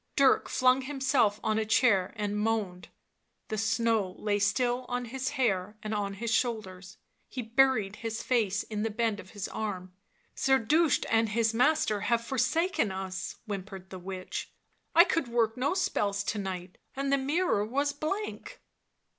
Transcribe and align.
Dirk 0.15 0.49
flung 0.49 0.81
himself 0.81 1.39
on 1.43 1.59
a 1.59 1.63
chair 1.63 2.11
and 2.15 2.35
moaned; 2.35 2.87
the 3.49 3.57
snow 3.59 4.15
lay 4.17 4.39
still 4.39 4.83
on 4.89 5.05
his 5.05 5.29
hair 5.37 5.77
and 5.83 6.15
his 6.15 6.33
shoulders; 6.33 6.97
he 7.27 7.43
buried 7.43 7.97
his 7.97 8.23
face 8.23 8.63
in 8.63 8.81
the 8.81 8.89
bend 8.89 9.19
of 9.19 9.29
his 9.37 9.47
arm. 9.49 9.93
11 10.35 10.67
Zerdusht 10.67 11.05
and 11.07 11.29
his 11.29 11.53
master 11.53 11.99
have 11.99 12.25
forsaken 12.25 12.91
us,'* 12.91 13.35
whim 13.45 13.61
pered 13.61 13.89
the 13.89 13.99
witch." 13.99 14.51
I 14.95 15.03
could 15.03 15.27
work 15.27 15.55
no 15.55 15.75
spells 15.75 16.23
to 16.23 16.39
night., 16.39 16.79
and 16.95 17.13
the 17.13 17.19
mirror 17.19 17.63
was 17.63 17.93
blank." 17.93 18.59